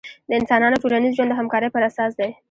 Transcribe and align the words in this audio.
د 0.29 0.31
انسانانو 0.39 0.81
ټولنیز 0.81 1.11
ژوند 1.17 1.29
د 1.31 1.33
همکارۍ 1.39 1.69
پراساس 1.73 2.11
دی. 2.19 2.29